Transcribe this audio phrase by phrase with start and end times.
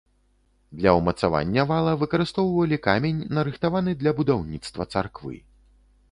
[0.79, 5.35] Для ўмацавання вала выкарыстоўвалі камень нарыхтаваны для будаўніцтва царквы.